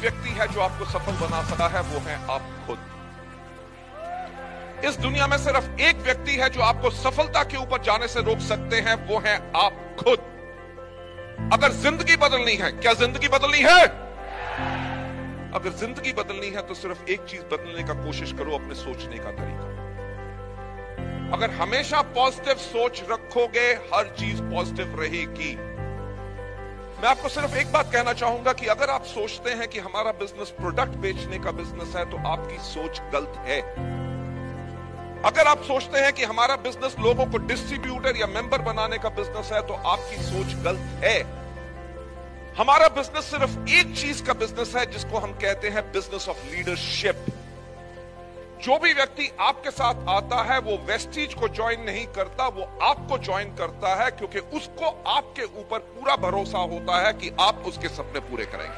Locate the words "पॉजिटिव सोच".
22.16-23.02